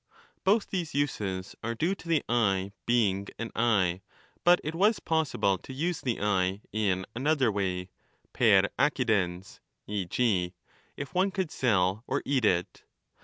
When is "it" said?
4.63-4.73, 12.45-12.83